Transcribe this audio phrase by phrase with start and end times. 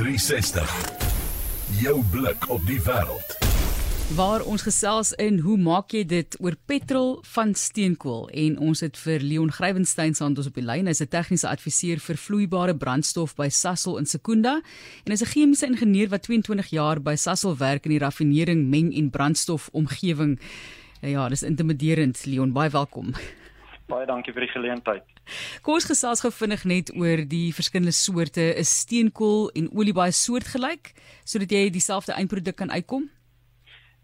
[0.00, 0.70] 360.
[1.82, 3.34] Jou blik op die wêreld.
[4.16, 8.96] Waar ons gesels in hoe maak jy dit oor petrol van steenkool en ons het
[8.96, 10.88] vir Leon Grywenstein se ons op die lyn.
[10.88, 14.62] Hy's 'n tegniese adviseur vir vloeibare brandstof by Sasol in Sekunda
[15.04, 18.96] en hy's 'n chemiese ingenieur wat 22 jaar by Sasol werk in die raffinering, meng
[18.96, 20.40] en brandstof omgewing.
[21.02, 23.12] Ja, dis intimiderend Leon, baie welkom.
[23.86, 25.02] Baie dankie vir die geleentheid.
[25.62, 28.50] Kom ons gesels gou vinnig net oor die verskillende soorte.
[28.60, 33.08] Is steenkool en olie baie soortgelyk sodat jy dieselfde eindproduk kan uitkom?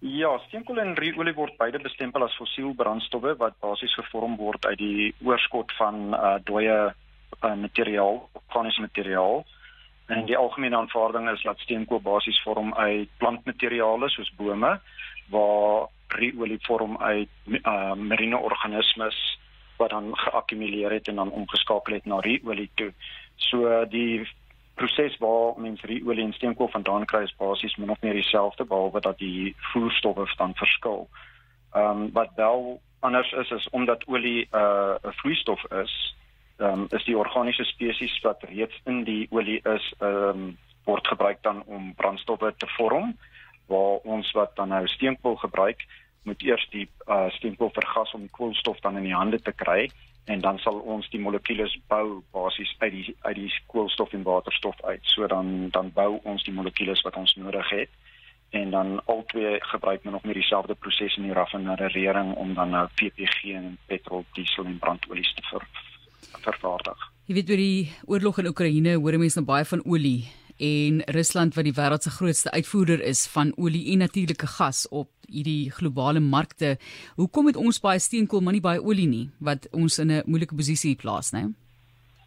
[0.04, 4.78] Ja, steenkool en ruolie word beide bestempel as fossiel brandstowwe wat basies gevorm word uit
[4.78, 9.44] die oorskot van uh, dooie uh, materiaal, organiese materiaal.
[10.12, 14.76] En die algemene aanvaarding is dat steenkool basies vorm uit plantmateriale soos bome
[15.32, 19.16] waar ruolie vorm uit uh, marine organismes
[19.76, 22.92] wat dan geakkumuleer het en dan omgeskakel het na ruolie toe.
[23.36, 24.26] So die
[24.74, 29.00] proses waar mens ruolie en steenkool vandaan kry is basies min of meer dieselfde behalwe
[29.00, 31.08] dat die voerstowwe dan verskil.
[31.72, 36.16] Ehm um, wat wel anders is is omdat olie uh, 'n uh, vloeistof is,
[36.56, 41.06] ehm um, is die organiese spesies wat reeds in die olie is, ehm um, word
[41.06, 43.16] gebruik dan om brandstowwe te vorm
[43.66, 45.82] waar ons wat dan nou steenkool gebruik
[46.26, 49.86] moet eers die uh, steenkool vergas om die koolstof dan in die hande te kry
[50.26, 54.80] en dan sal ons die molekules bou basies uit die uit die koolstof en waterstof
[54.84, 55.04] uit.
[55.14, 57.90] So dan dan bou ons die molekules wat ons nodig het
[58.50, 62.86] en dan albei gebruik men nog meer dieselfde proses in die raffinering om dan nou
[62.94, 65.66] PPG en petrol, diesel en brandolies te ver,
[66.46, 67.10] vervaardig.
[67.26, 70.28] Jy weet oor die oorlog in Oekraïne, hoor mense nou baie van olie
[70.58, 75.08] en Rusland wat die wêreld se grootste uitvoerder is van olie en natuurlike gas op
[75.28, 76.76] hierdie globale markte.
[77.16, 80.54] Hoekom het ons baie steenkool maar nie baie olie nie wat ons in 'n moeilike
[80.54, 81.52] posisie plaas, né?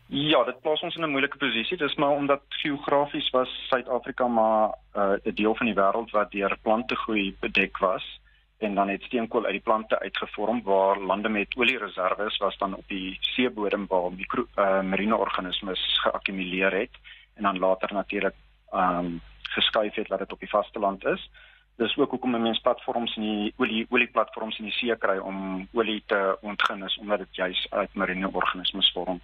[0.09, 1.77] Ja, dit plaas ons in 'n moeilike posisie.
[1.77, 6.31] Dis maar omdat geografies was Suid-Afrika maar uh, 'n uh, deel van die wêreld wat
[6.31, 8.19] deur plantegroei bedek was
[8.59, 12.83] en dan het steenkool uit die plante uitgevorm waar lande met oliereserwes was dan op
[12.87, 16.91] die seebodem waar mikro uh, marine organismes geakkumuleer het
[17.39, 18.35] en dan later natuurlik
[18.71, 21.29] ehm um, geskuif het dat dit op die vasteland is.
[21.75, 25.67] Dis ook hoekom mense platforms in die olie olie platforms in die see kry om
[25.73, 29.21] olie te ontgin is omdat dit juis uit marine organismes vorm.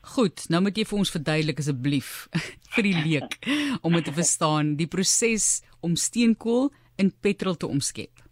[0.00, 2.12] Goed, nou moet jy vir ons verduidelik asseblief
[2.76, 3.36] vir die leek
[3.84, 8.22] om dit te verstaan die proses om steenkool in petrol te omskep.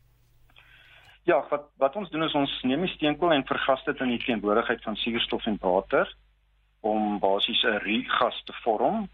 [1.25, 4.23] Ja, wat wat ons doen is ons neem die steenkool en vergas dit in die
[4.25, 6.15] teenwoordigheid van suurstof en water
[6.95, 9.09] om basies 'n rigas te vorm.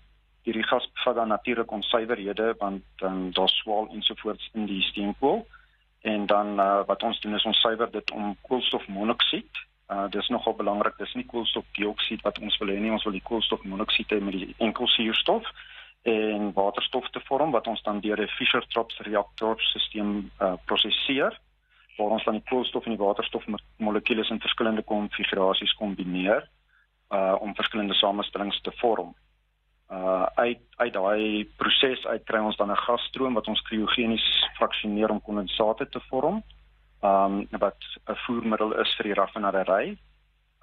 [0.44, 5.46] Die rigas bevat dan natuurlik onsuiverhede want dan daar swaal ensovoorts in die steenkool.
[6.00, 9.52] En dan uh, wat ons doen is ons suiwer dit om koolstofmonoksied.
[9.88, 13.28] Uh dis nogal belangrik, dis nie koolstofdioksied wat ons wil hê nie, ons wil die
[13.30, 15.48] koolstofmonoksied hê met die enkel suurstof
[16.02, 20.10] en waterstof te vorm wat ons dan deur 'n Fischer-Tropsch reaktorstelsel
[20.40, 21.40] uh prosesseer
[21.96, 23.44] waar ons dan die koolstof en die waterstof
[23.76, 26.48] molekules in verskillende konfigurasies kombineer
[27.14, 29.14] uh om verskillende samestellings te vorm.
[29.90, 34.26] Uh uit uit daai proses uit kry ons dan 'n gasstroom wat ons kriogenies
[34.58, 36.42] fraksioneer om kondensate te vorm.
[37.02, 39.98] Um wat 'n voermiddel is vir die raffinaderry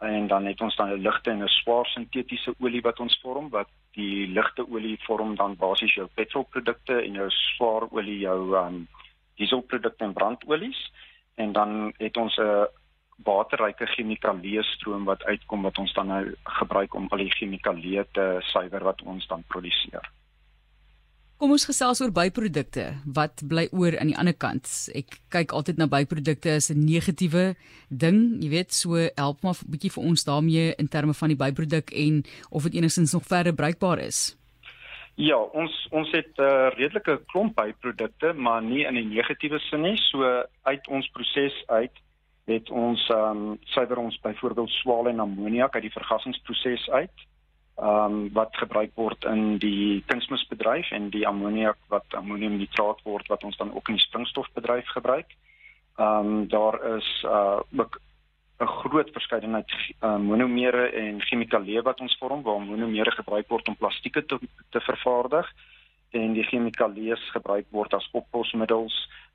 [0.02, 3.50] en dan het ons dan 'n ligte en 'n swaar sintetiese olie wat ons vorm
[3.50, 8.88] wat die ligte olie vorm dan basies jou petrolprodukte en jou swaar olie jou um
[9.36, 10.92] dieselprodukte en brandolies
[11.36, 12.68] en dan het ons 'n
[13.26, 16.24] waterryke chemikalieë stroom wat uitkom wat ons dan nou
[16.60, 20.08] gebruik om al die chemikalieë te suiwer wat ons dan produseer.
[21.42, 22.84] Kom ons gesels oor byprodukte.
[23.18, 24.68] Wat bly oor aan die ander kant?
[24.94, 27.56] Ek kyk altyd na byprodukte as 'n negatiewe
[27.90, 31.42] ding, jy weet, so help maar 'n bietjie vir ons daarmee in terme van die
[31.44, 34.38] byproduk en of dit enigstens nog verder bruikbaar is.
[35.16, 39.82] Ja, ons ons het 'n uh, redelike klomp byprodukte, maar nie in 'n negatiewe sin
[39.82, 39.98] nie.
[39.98, 41.92] So uit ons proses uit
[42.54, 47.18] het ons ehm um, suiwer ons byvoorbeeld swaal en ammoniak uit die vergassingsproses uit.
[47.78, 53.44] Ehm um, wat gebruik word in die kunsmisbedryf en die ammoniak wat ammoniumnitraat word wat
[53.44, 55.36] ons dan ook in die springstofbedryf gebruik.
[55.98, 58.00] Ehm um, daar is uh ook
[58.62, 59.72] 'n groot verskeidenheid
[60.02, 64.38] uh, monomere en chemikalieë wat ons vorm waar monomere gebruik word om plastieke te,
[64.70, 65.48] te vervaardig
[66.12, 68.94] en die chemikalieë gebruik word as opposmiddels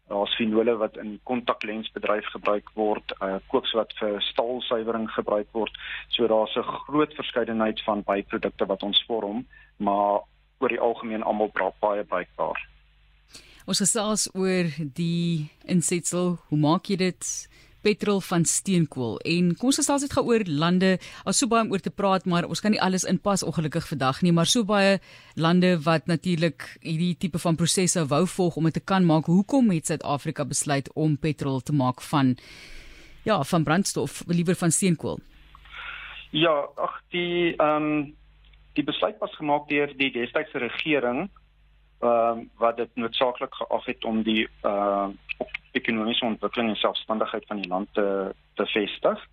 [0.09, 5.75] daar's fenole wat in kontaklensbedryf gebruik word, uh kooks wat vir staalsuiwering gebruik word.
[6.09, 10.21] So daar's 'n groot verskeidenheid van byprodukte wat ons vorm, maar
[10.59, 11.51] oor die algemeen almal
[11.81, 12.69] baie bruikbaar.
[13.67, 17.49] Ons gesels oor die insetsel, hoe maak jy dit?
[17.87, 19.19] Petrol van steenkool.
[19.23, 20.97] En kom ons gesels dit gou oor lande,
[21.29, 24.23] as so baie om oor te praat, maar ons kan nie alles inpas ongelukkig vandag
[24.27, 24.99] nie, maar so baie
[25.39, 29.31] lande wat natuurlik hierdie tipe van prosesse wou volg om dit te kan maak.
[29.31, 32.35] Hoekom het Suid-Afrika besluit om petrol te maak van
[33.27, 35.19] ja, van brandstof, liewer van steenkool?
[36.31, 38.15] Ja, ag die ehm um,
[38.77, 41.29] die besluit was gemaak deur die destydse regering
[42.05, 45.09] ehm uh, wat dit noodsaaklik geag het om die uh
[45.77, 49.25] ekonomiese ontwikkeling en selfstandigheid van die land te te vestig.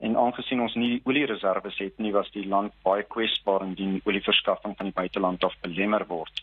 [0.00, 4.88] En aangesien ons nie oliereserwes het nie, was die land baie kwesbaar indien olieverskaffing van
[4.88, 6.42] die buiteland af belemmer word.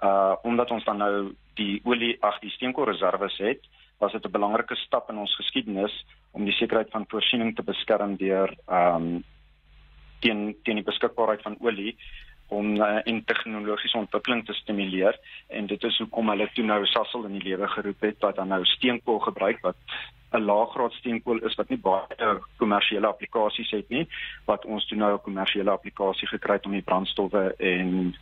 [0.00, 3.68] Uh omdat ons dan nou die olie ag die steenkoolreserwes het,
[3.98, 8.16] was dit 'n belangrike stap in ons geskiedenis om die sekerheid van voorsiening te beskerm
[8.16, 9.24] deur ehm um,
[10.20, 11.96] teen teen die beskikbaarheid van olie
[12.48, 17.26] om uh, en tegnologiese ontwikkeling te stimuleer en dit is hoekom hulle toe nou Sasol
[17.26, 19.76] in die lewe geroep het wat dan nou steenkool gebruik wat
[20.32, 24.06] 'n laaggraad steenkool is wat nie baie kommersiële applikasies het nie
[24.44, 28.14] wat ons toe nou 'n kommersiële applikasie gekry het om die brandstowwe en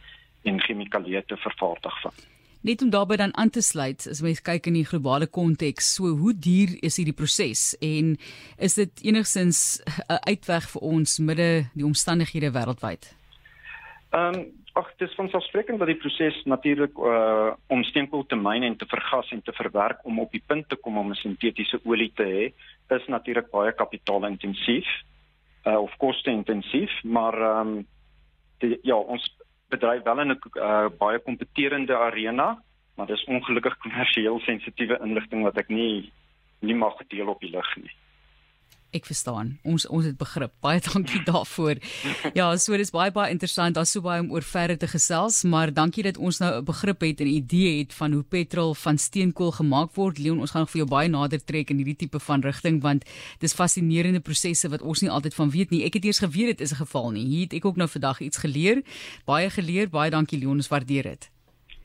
[0.44, 2.12] en chemikalieë te vervaardig van.
[2.60, 6.14] Net om daarbey dan aan te sluit, as mens kyk in die globale konteks, so
[6.16, 8.16] hoe duur is hierdie proses en
[8.56, 13.23] is dit enigsins 'n uitweg vir ons midde die omstandighede wêreldwyd?
[14.14, 14.44] Ehm um,
[14.74, 19.30] ag dis vanselfsprekend dat die proses natuurlik uh om steenkool te myn en te vergas
[19.30, 22.44] en te verwerk om op die punt te kom om 'n sintetiese olie te hê,
[22.96, 24.86] is natuurlik baie kapitaalintensief
[25.66, 27.86] uh of koste-intensief, maar ehm um,
[28.82, 29.36] ja, ons
[29.68, 32.62] bedryf wel in 'n uh, baie kompeterende arena,
[32.94, 36.12] maar dis ongelukkig kommersieel sensitiewe inligting wat ek nie
[36.60, 37.90] nie mag deel op die lig nie.
[38.94, 39.56] Ek verstaan.
[39.66, 40.52] Ons ons het begrip.
[40.62, 41.80] Baie dankie daarvoor.
[42.38, 43.74] Ja, so dis baie baie interessant.
[43.74, 47.02] Daar's so baie om oor verder te gesels, maar dankie dat ons nou 'n begrip
[47.02, 50.18] het en 'n idee het van hoe petrol van steenkool gemaak word.
[50.18, 53.04] Leon, ons gaan nog vir jou baie nader trek in hierdie tipe van rigting want
[53.40, 55.84] dis fascinerende prosesse wat ons nie altyd van weet nie.
[55.84, 57.26] Ek het eers geweet dit is 'n geval nie.
[57.26, 58.82] Hier het ek ook nou vandag iets geleer.
[59.24, 59.88] Baie geleer.
[59.90, 61.30] Baie dankie Leon, ons waardeer dit.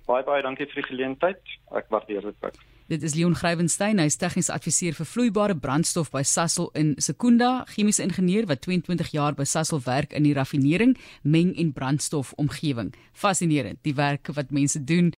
[0.05, 1.41] Baie baie dankie vir die geleentheid.
[1.71, 2.53] Ek waardeer dit baie.
[2.89, 7.59] Dit is Leon Grywenstein, hy is tegniese adviseur vir vloeibare brandstof by Sasol in Sekunda,
[7.69, 12.89] chemiese ingenieur wat 22 jaar by Sasol werk in die raffinering, meng en brandstof omgewing.
[13.13, 15.13] Fascinerend, die werk wat mense doen.